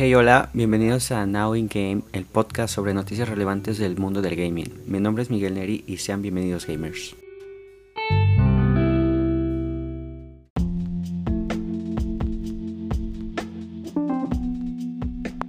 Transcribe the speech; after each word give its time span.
Hey, 0.00 0.14
hola, 0.14 0.50
bienvenidos 0.52 1.10
a 1.10 1.26
Now 1.26 1.56
in 1.56 1.66
Game, 1.66 2.02
el 2.12 2.24
podcast 2.24 2.72
sobre 2.72 2.94
noticias 2.94 3.28
relevantes 3.28 3.78
del 3.78 3.96
mundo 3.96 4.22
del 4.22 4.36
gaming. 4.36 4.72
Mi 4.86 5.00
nombre 5.00 5.24
es 5.24 5.28
Miguel 5.28 5.54
Neri 5.54 5.82
y 5.88 5.96
sean 5.96 6.22
bienvenidos 6.22 6.68
gamers. 6.68 7.16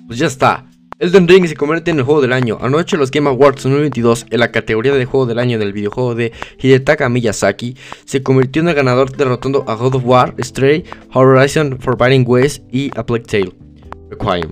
Pues 0.08 0.18
ya 0.18 0.26
está. 0.26 0.66
Elden 0.98 1.28
Ring 1.28 1.46
se 1.46 1.56
convierte 1.56 1.92
en 1.92 2.00
el 2.00 2.04
juego 2.04 2.22
del 2.22 2.34
año. 2.34 2.58
Anoche 2.60 2.98
los 2.98 3.12
Game 3.12 3.30
Awards 3.30 3.62
2022 3.62 4.26
en 4.32 4.40
la 4.40 4.52
categoría 4.52 4.96
de 4.96 5.06
juego 5.06 5.28
del 5.28 5.38
año 5.38 5.60
del 5.60 5.74
videojuego 5.74 6.16
de 6.16 6.32
Hidetaka 6.58 7.08
Miyazaki 7.08 7.78
se 8.04 8.24
convirtió 8.24 8.64
en 8.64 8.70
el 8.70 8.74
ganador 8.74 9.16
derrotando 9.16 9.64
a 9.68 9.76
God 9.76 9.94
of 9.94 10.06
War, 10.06 10.34
Stray, 10.40 10.86
Horizon 11.14 11.78
Forbidden 11.80 12.24
West 12.26 12.64
y 12.72 12.90
A 12.98 13.06
Plague 13.06 13.26
Tale. 13.26 13.69
Requiem. 14.10 14.52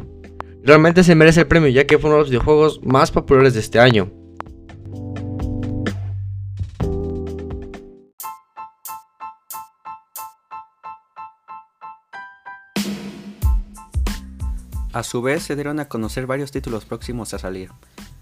Realmente 0.64 1.04
se 1.04 1.16
merece 1.16 1.42
el 1.42 1.48
premio 1.48 1.70
ya 1.70 1.88
que 1.88 1.98
fue 1.98 2.10
uno 2.10 2.18
de 2.18 2.24
los 2.24 2.30
videojuegos 2.30 2.82
más 2.84 3.12
populares 3.12 3.54
de 3.54 3.62
este 3.62 3.80
año. 3.80 4.12
A 14.98 15.04
su 15.04 15.22
vez 15.22 15.44
se 15.44 15.54
dieron 15.56 15.80
a 15.80 15.88
conocer 15.88 16.26
varios 16.26 16.52
títulos 16.52 16.86
próximos 16.86 17.32
a 17.36 17.38
salir. 17.38 17.70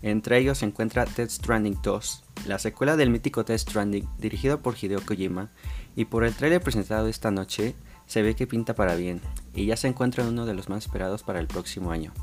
Entre 0.02 0.38
ellos 0.38 0.58
se 0.58 0.66
encuentra 0.66 1.05
Death 1.05 1.30
Stranding 1.30 1.80
2, 1.81 2.23
la 2.47 2.59
secuela 2.59 2.97
del 2.97 3.09
mítico 3.09 3.45
Death 3.45 3.61
Stranding 3.61 4.08
dirigido 4.20 4.61
por 4.61 4.75
Hideo 4.75 4.99
Kojima, 5.05 5.52
y 5.95 6.03
por 6.03 6.25
el 6.25 6.33
trailer 6.33 6.61
presentado 6.61 7.08
esta 7.08 7.31
noche 7.31 7.75
se 8.06 8.22
ve 8.22 8.36
que 8.36 8.48
pinta 8.48 8.75
para 8.75 8.95
bien, 8.95 9.22
y 9.53 9.66
ya 9.66 9.78
se 9.78 9.88
encuentra 9.88 10.23
en 10.23 10.30
uno 10.30 10.45
de 10.45 10.53
los 10.53 10.70
más 10.70 10.86
esperados 10.86 11.23
para 11.23 11.39
el 11.39 11.48
próximo 11.48 11.92
año. 11.92 12.14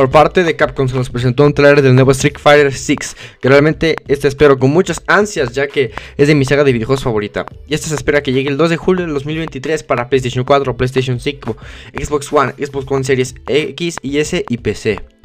Por 0.00 0.10
parte 0.10 0.44
de 0.44 0.56
Capcom 0.56 0.88
se 0.88 0.96
nos 0.96 1.10
presentó 1.10 1.44
un 1.44 1.52
trailer 1.52 1.82
del 1.82 1.94
nuevo 1.94 2.12
Street 2.12 2.38
Fighter 2.38 2.72
6, 2.72 3.16
que 3.38 3.48
realmente 3.50 3.96
este 4.08 4.28
espero 4.28 4.58
con 4.58 4.70
muchas 4.70 5.02
ansias 5.06 5.52
ya 5.52 5.68
que 5.68 5.92
es 6.16 6.26
de 6.26 6.34
mi 6.34 6.46
saga 6.46 6.64
de 6.64 6.72
videojuegos 6.72 7.04
favorita. 7.04 7.44
Y 7.68 7.74
este 7.74 7.88
se 7.88 7.96
espera 7.96 8.22
que 8.22 8.32
llegue 8.32 8.48
el 8.48 8.56
2 8.56 8.70
de 8.70 8.76
julio 8.78 9.06
de 9.06 9.12
2023 9.12 9.82
para 9.82 10.08
PlayStation 10.08 10.46
4, 10.46 10.74
PlayStation 10.74 11.20
5, 11.20 11.54
Xbox 12.02 12.32
One, 12.32 12.54
Xbox 12.56 12.90
One 12.90 13.04
Series 13.04 13.34
X 13.46 13.98
y 14.00 14.16
S 14.16 14.42
y 14.48 14.56
PC. 14.56 15.19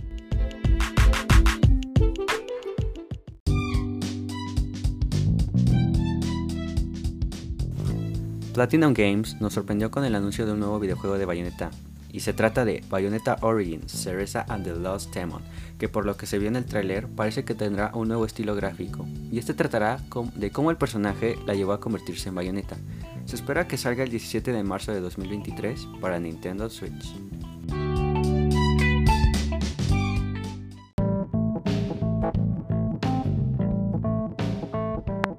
Platinum 8.56 8.94
Games 8.94 9.42
nos 9.42 9.52
sorprendió 9.52 9.92
con 9.92 10.06
el 10.06 10.16
anuncio 10.16 10.46
de 10.46 10.54
un 10.54 10.62
nuevo 10.62 10.80
videojuego 10.80 11.18
de 11.18 11.26
Bayonetta, 11.26 11.72
y 12.10 12.22
se 12.22 12.32
trata 12.32 12.64
de 12.64 12.86
Bayonetta 12.90 13.38
Origins, 13.42 13.92
Cereza 13.92 14.46
and 14.48 14.64
the 14.64 14.74
Lost 14.74 15.14
Demon, 15.14 15.42
que 15.78 15.90
por 15.90 16.06
lo 16.06 16.16
que 16.16 16.26
se 16.26 16.40
vio 16.40 16.48
en 16.48 16.56
el 16.56 16.64
tráiler 16.64 17.06
parece 17.10 17.44
que 17.44 17.54
tendrá 17.54 17.92
un 17.94 18.08
nuevo 18.08 18.26
estilo 18.26 18.56
gráfico, 18.56 19.06
y 19.30 19.40
este 19.40 19.54
tratará 19.54 20.00
de 20.36 20.52
cómo 20.52 20.72
el 20.72 20.78
personaje 20.78 21.36
la 21.46 21.54
llevó 21.54 21.74
a 21.74 21.82
convertirse 21.82 22.30
en 22.30 22.36
Bayonetta. 22.36 22.78
Se 23.26 23.36
espera 23.36 23.68
que 23.68 23.76
salga 23.76 24.06
el 24.06 24.10
17 24.10 24.54
de 24.54 24.64
marzo 24.64 24.94
de 24.94 25.02
2023 25.02 25.90
para 26.00 26.18
Nintendo 26.18 26.70
Switch. 26.70 27.14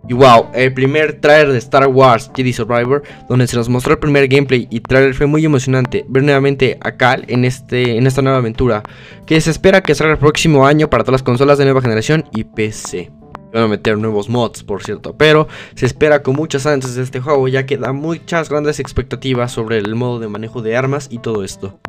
Y 0.08 0.14
wow, 0.14 0.48
el 0.54 0.72
primer 0.72 1.20
trailer 1.20 1.52
de 1.52 1.58
Star 1.58 1.88
Wars 1.88 2.30
Jedi 2.34 2.52
Survivor, 2.52 3.02
donde 3.28 3.46
se 3.46 3.56
nos 3.56 3.68
mostró 3.68 3.94
el 3.94 3.98
primer 3.98 4.28
gameplay 4.28 4.68
y 4.70 4.80
trailer 4.80 5.14
fue 5.14 5.26
muy 5.26 5.44
emocionante 5.44 6.04
ver 6.08 6.22
nuevamente 6.22 6.78
a 6.80 6.92
Cal 6.92 7.24
en, 7.26 7.44
este, 7.44 7.96
en 7.96 8.06
esta 8.06 8.22
nueva 8.22 8.38
aventura, 8.38 8.82
que 9.26 9.40
se 9.40 9.50
espera 9.50 9.82
que 9.82 9.94
salga 9.94 10.12
el 10.12 10.18
próximo 10.18 10.66
año 10.66 10.88
para 10.88 11.02
todas 11.02 11.20
las 11.20 11.22
consolas 11.24 11.58
de 11.58 11.64
nueva 11.64 11.82
generación 11.82 12.24
y 12.32 12.44
PC. 12.44 13.10
Van 13.52 13.64
a 13.64 13.68
meter 13.68 13.98
nuevos 13.98 14.28
mods, 14.28 14.62
por 14.62 14.84
cierto, 14.84 15.16
pero 15.16 15.48
se 15.74 15.86
espera 15.86 16.22
con 16.22 16.36
muchas 16.36 16.66
ansias 16.66 16.94
de 16.94 17.02
este 17.02 17.20
juego, 17.20 17.48
ya 17.48 17.66
que 17.66 17.76
da 17.76 17.92
muchas 17.92 18.48
grandes 18.48 18.78
expectativas 18.78 19.50
sobre 19.50 19.78
el 19.78 19.94
modo 19.94 20.20
de 20.20 20.28
manejo 20.28 20.62
de 20.62 20.76
armas 20.76 21.08
y 21.10 21.18
todo 21.18 21.42
esto. 21.42 21.80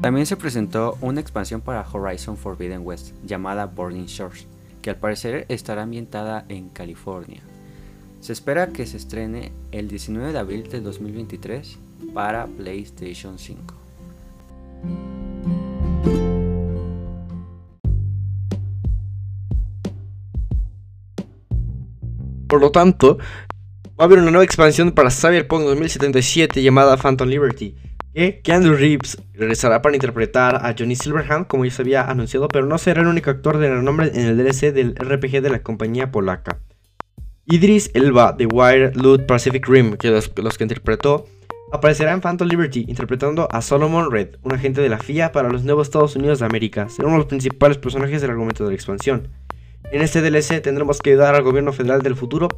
También 0.00 0.26
se 0.26 0.36
presentó 0.36 0.96
una 1.00 1.20
expansión 1.20 1.60
para 1.60 1.84
Horizon 1.92 2.36
Forbidden 2.36 2.86
West 2.86 3.14
llamada 3.24 3.66
Burning 3.66 4.06
Shores, 4.06 4.46
que 4.80 4.90
al 4.90 4.96
parecer 4.96 5.44
estará 5.48 5.82
ambientada 5.82 6.44
en 6.48 6.68
California. 6.68 7.42
Se 8.20 8.32
espera 8.32 8.68
que 8.68 8.86
se 8.86 8.96
estrene 8.96 9.50
el 9.72 9.88
19 9.88 10.32
de 10.32 10.38
abril 10.38 10.68
de 10.68 10.80
2023 10.80 11.78
para 12.14 12.46
PlayStation 12.46 13.40
5. 13.40 13.74
Por 22.46 22.60
lo 22.60 22.70
tanto, 22.70 23.18
va 23.18 23.24
a 23.98 24.04
haber 24.04 24.20
una 24.20 24.30
nueva 24.30 24.44
expansión 24.44 24.92
para 24.92 25.10
Cyberpunk 25.10 25.64
2077 25.64 26.62
llamada 26.62 26.96
Phantom 26.96 27.28
Liberty 27.28 27.74
que 28.14 28.40
Keanu 28.42 28.74
Reeves 28.74 29.16
regresará 29.34 29.82
para 29.82 29.94
interpretar 29.94 30.56
a 30.56 30.74
Johnny 30.76 30.96
Silverhand, 30.96 31.46
como 31.46 31.64
ya 31.64 31.70
se 31.70 31.82
había 31.82 32.02
anunciado, 32.02 32.48
pero 32.48 32.66
no 32.66 32.78
será 32.78 33.02
el 33.02 33.08
único 33.08 33.30
actor 33.30 33.58
de 33.58 33.70
renombre 33.70 34.10
en 34.14 34.26
el 34.26 34.36
DLC 34.36 34.72
del 34.72 34.94
RPG 34.96 35.40
de 35.42 35.50
la 35.50 35.62
compañía 35.62 36.10
polaca. 36.10 36.60
Idris 37.46 37.90
Elba 37.94 38.32
de 38.32 38.46
Wire 38.46 38.92
Loot 38.94 39.26
Pacific 39.26 39.66
Rim, 39.66 39.96
que 39.96 40.10
los, 40.10 40.28
que 40.28 40.64
interpretó, 40.64 41.26
aparecerá 41.72 42.12
en 42.12 42.20
Phantom 42.20 42.46
Liberty 42.46 42.84
interpretando 42.88 43.48
a 43.50 43.62
Solomon 43.62 44.10
Red, 44.10 44.36
un 44.42 44.52
agente 44.52 44.82
de 44.82 44.88
la 44.88 44.98
FIA 44.98 45.32
para 45.32 45.48
los 45.48 45.64
nuevos 45.64 45.86
Estados 45.86 46.14
Unidos 46.16 46.40
de 46.40 46.46
América. 46.46 46.88
Será 46.88 47.08
uno 47.08 47.16
de 47.16 47.20
los 47.20 47.28
principales 47.28 47.78
personajes 47.78 48.20
del 48.20 48.32
argumento 48.32 48.64
de 48.64 48.70
la 48.70 48.74
expansión. 48.74 49.28
En 49.90 50.02
este 50.02 50.20
DLC 50.20 50.60
tendremos 50.60 50.98
que 50.98 51.10
ayudar 51.10 51.34
al 51.34 51.42
gobierno 51.42 51.72
federal 51.72 52.02
del 52.02 52.16
futuro 52.16 52.48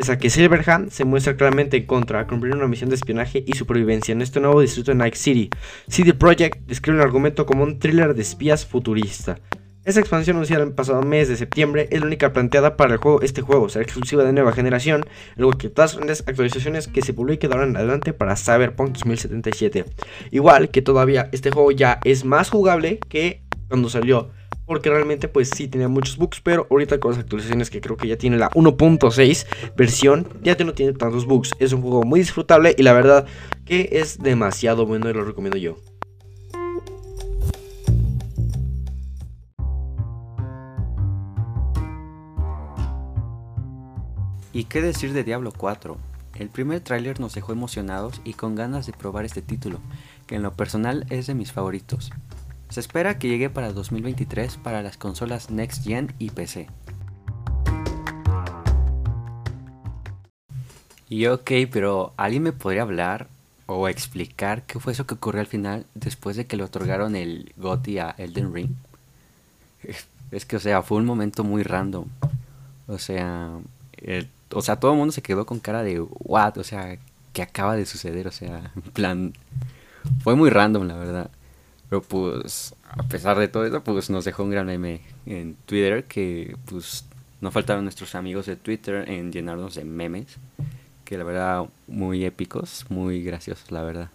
Pese 0.00 0.12
a 0.12 0.18
que 0.18 0.30
Silverhand 0.30 0.88
se 0.88 1.04
muestra 1.04 1.36
claramente 1.36 1.76
en 1.76 1.84
contra 1.84 2.20
a 2.20 2.26
cumplir 2.26 2.54
una 2.54 2.66
misión 2.66 2.88
de 2.88 2.96
espionaje 2.96 3.44
y 3.46 3.52
supervivencia 3.52 4.12
en 4.12 4.22
este 4.22 4.40
nuevo 4.40 4.62
distrito 4.62 4.92
de 4.92 4.94
Night 4.94 5.14
City, 5.14 5.50
CD 5.88 6.14
Projekt 6.14 6.66
describe 6.66 6.96
el 6.96 7.04
argumento 7.04 7.44
como 7.44 7.64
un 7.64 7.78
thriller 7.78 8.14
de 8.14 8.22
espías 8.22 8.64
futurista. 8.64 9.38
Esta 9.84 10.00
expansión 10.00 10.36
anunciada 10.36 10.64
el 10.64 10.72
pasado 10.72 11.02
mes 11.02 11.28
de 11.28 11.36
septiembre 11.36 11.86
es 11.90 12.00
la 12.00 12.06
única 12.06 12.32
planteada 12.32 12.78
para 12.78 12.94
el 12.94 12.98
juego. 12.98 13.20
Este 13.20 13.42
juego 13.42 13.68
será 13.68 13.82
exclusiva 13.82 14.24
de 14.24 14.32
nueva 14.32 14.52
generación, 14.52 15.04
luego 15.36 15.58
que 15.58 15.68
todas 15.68 15.90
las 15.90 15.96
grandes 15.98 16.24
actualizaciones 16.26 16.88
que 16.88 17.02
se 17.02 17.12
publiquen 17.12 17.52
en 17.52 17.76
adelante 17.76 18.14
para 18.14 18.36
Cyberpunk 18.36 18.92
2077. 18.92 19.84
Igual 20.30 20.70
que 20.70 20.80
todavía 20.80 21.28
este 21.32 21.50
juego 21.50 21.72
ya 21.72 22.00
es 22.04 22.24
más 22.24 22.48
jugable 22.48 23.00
que 23.10 23.42
cuando 23.68 23.90
salió 23.90 24.30
porque 24.70 24.88
realmente 24.88 25.26
pues 25.26 25.50
sí 25.50 25.66
tenía 25.66 25.88
muchos 25.88 26.16
bugs, 26.16 26.40
pero 26.40 26.68
ahorita 26.70 27.00
con 27.00 27.10
las 27.10 27.18
actualizaciones 27.18 27.70
que 27.70 27.80
creo 27.80 27.96
que 27.96 28.06
ya 28.06 28.16
tiene 28.16 28.38
la 28.38 28.50
1.6 28.50 29.74
versión, 29.74 30.28
ya 30.44 30.54
no 30.64 30.74
tiene 30.74 30.92
tantos 30.92 31.26
bugs. 31.26 31.50
Es 31.58 31.72
un 31.72 31.82
juego 31.82 32.04
muy 32.04 32.20
disfrutable 32.20 32.76
y 32.78 32.84
la 32.84 32.92
verdad 32.92 33.26
que 33.64 33.88
es 33.90 34.20
demasiado 34.20 34.86
bueno 34.86 35.10
y 35.10 35.12
lo 35.12 35.24
recomiendo 35.24 35.58
yo. 35.58 35.76
¿Y 44.52 44.64
qué 44.66 44.82
decir 44.82 45.12
de 45.12 45.24
Diablo 45.24 45.52
4? 45.56 45.96
El 46.38 46.48
primer 46.48 46.78
tráiler 46.78 47.18
nos 47.18 47.34
dejó 47.34 47.50
emocionados 47.50 48.20
y 48.22 48.34
con 48.34 48.54
ganas 48.54 48.86
de 48.86 48.92
probar 48.92 49.24
este 49.24 49.42
título, 49.42 49.80
que 50.28 50.36
en 50.36 50.44
lo 50.44 50.52
personal 50.52 51.06
es 51.10 51.26
de 51.26 51.34
mis 51.34 51.50
favoritos. 51.50 52.12
Se 52.70 52.78
espera 52.78 53.18
que 53.18 53.26
llegue 53.26 53.50
para 53.50 53.72
2023 53.72 54.56
para 54.58 54.80
las 54.80 54.96
consolas 54.96 55.50
Next 55.50 55.82
Gen 55.82 56.14
y 56.20 56.30
PC. 56.30 56.68
Y 61.08 61.26
ok, 61.26 61.50
pero 61.72 62.14
¿alguien 62.16 62.44
me 62.44 62.52
podría 62.52 62.82
hablar 62.82 63.26
o 63.66 63.88
explicar 63.88 64.62
qué 64.62 64.78
fue 64.78 64.92
eso 64.92 65.04
que 65.04 65.14
ocurrió 65.14 65.40
al 65.40 65.48
final 65.48 65.84
después 65.94 66.36
de 66.36 66.46
que 66.46 66.56
le 66.56 66.62
otorgaron 66.62 67.16
el 67.16 67.52
GOTY 67.56 67.98
a 67.98 68.14
Elden 68.16 68.54
Ring? 68.54 68.70
Es 70.30 70.46
que, 70.46 70.54
o 70.54 70.60
sea, 70.60 70.82
fue 70.82 70.98
un 70.98 71.06
momento 71.06 71.42
muy 71.42 71.64
random. 71.64 72.04
O 72.86 72.98
sea, 72.98 73.50
o 74.52 74.62
sea, 74.62 74.76
todo 74.76 74.92
el 74.92 74.98
mundo 74.98 75.10
se 75.10 75.22
quedó 75.22 75.44
con 75.44 75.58
cara 75.58 75.82
de 75.82 76.00
what, 76.00 76.56
o 76.56 76.62
sea, 76.62 76.98
¿qué 77.32 77.42
acaba 77.42 77.74
de 77.74 77.84
suceder? 77.84 78.28
O 78.28 78.30
sea, 78.30 78.70
en 78.76 78.82
plan, 78.92 79.32
fue 80.22 80.36
muy 80.36 80.50
random, 80.50 80.86
la 80.86 80.94
verdad. 80.94 81.30
Pero 81.90 82.02
pues, 82.02 82.74
a 82.88 83.02
pesar 83.02 83.36
de 83.36 83.48
todo 83.48 83.66
eso, 83.66 83.82
pues 83.82 84.10
nos 84.10 84.24
dejó 84.24 84.44
un 84.44 84.50
gran 84.50 84.66
meme 84.66 85.00
en 85.26 85.56
Twitter 85.66 86.04
que 86.04 86.56
pues 86.66 87.04
no 87.40 87.50
faltaron 87.50 87.82
nuestros 87.82 88.14
amigos 88.14 88.46
de 88.46 88.54
Twitter 88.54 89.08
en 89.10 89.32
llenarnos 89.32 89.74
de 89.74 89.84
memes. 89.84 90.38
Que 91.04 91.18
la 91.18 91.24
verdad, 91.24 91.64
muy 91.88 92.24
épicos, 92.24 92.86
muy 92.88 93.24
graciosos, 93.24 93.72
la 93.72 93.82
verdad. 93.82 94.08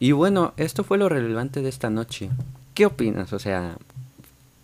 Y 0.00 0.12
bueno, 0.12 0.54
esto 0.56 0.82
fue 0.82 0.96
lo 0.96 1.10
relevante 1.10 1.60
de 1.60 1.68
esta 1.68 1.90
noche. 1.90 2.30
¿Qué 2.72 2.86
opinas? 2.86 3.34
O 3.34 3.38
sea, 3.38 3.76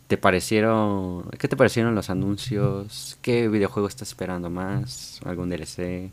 ¿te 0.07 0.17
parecieron, 0.17 1.29
qué 1.39 1.47
te 1.47 1.57
parecieron 1.57 1.95
los 1.95 2.09
anuncios? 2.09 3.19
¿Qué 3.21 3.49
videojuego 3.49 3.87
estás 3.87 4.09
esperando 4.09 4.49
más? 4.49 5.21
¿Algún 5.27 5.51
DLC? 5.51 6.11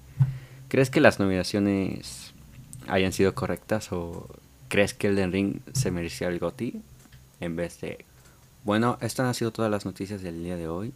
¿Crees 0.68 0.90
que 0.90 1.00
las 1.00 1.20
nominaciones 1.20 2.35
hayan 2.88 3.14
sido 3.14 3.34
correctas 3.36 3.92
o 3.92 4.28
crees 4.68 4.94
que 4.94 5.08
Elden 5.08 5.32
Ring 5.32 5.60
se 5.74 5.92
merecía 5.92 6.28
el 6.28 6.40
GOTY 6.40 6.82
en 7.40 7.56
vez 7.56 7.80
de 7.82 8.06
bueno, 8.66 8.98
estas 9.00 9.28
han 9.28 9.36
sido 9.36 9.52
todas 9.52 9.70
las 9.70 9.86
noticias 9.86 10.24
del 10.24 10.42
día 10.42 10.58
de 10.58 10.68
hoy. 10.68 10.92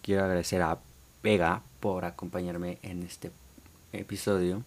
Quiero 0.00 0.24
agradecer 0.24 0.62
a 0.62 0.78
Vega 1.22 1.60
por 1.80 2.06
acompañarme 2.06 2.78
en 2.82 3.02
este 3.02 3.30
episodio 3.92 4.62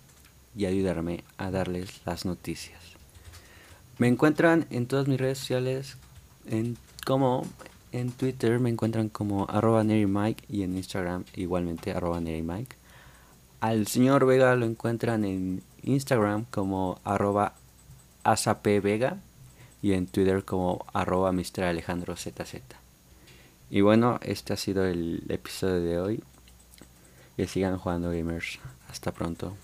y 0.56 0.68
ayudarme 0.68 1.24
a 1.38 1.50
darles 1.50 2.02
las 2.06 2.26
noticias. 2.26 2.80
Me 3.98 4.08
encuentran 4.08 4.68
en 4.70 4.86
todas 4.86 5.08
mis 5.08 5.20
redes 5.20 5.40
sociales 5.40 5.98
en 6.46 6.78
como 7.08 7.44
en 7.92 8.12
Twitter 8.12 8.60
me 8.60 8.70
encuentran 8.70 9.10
como 9.10 9.48
arroba 9.50 9.84
Mike 9.84 10.44
y 10.48 10.62
en 10.62 10.78
Instagram 10.78 11.24
igualmente 11.36 11.92
arroba 11.92 12.22
Mike. 12.22 12.76
Al 13.62 13.88
señor 13.88 14.28
Vega 14.28 14.56
lo 14.56 14.68
encuentran 14.68 15.26
en 15.26 15.64
Instagram 15.86 16.46
como 16.52 17.00
arroba 17.04 17.54
asapvega 18.24 19.18
y 19.82 19.94
en 19.94 20.08
Twitter 20.08 20.44
como 20.44 20.86
arroba. 20.94 21.32
Y 23.70 23.82
bueno, 23.82 24.20
este 24.24 24.54
ha 24.54 24.58
sido 24.58 24.86
el 24.86 25.24
episodio 25.30 25.82
de 25.82 26.00
hoy. 26.00 26.24
Y 27.38 27.46
sigan 27.48 27.78
jugando 27.78 28.10
gamers. 28.10 28.60
Hasta 28.90 29.12
pronto. 29.12 29.56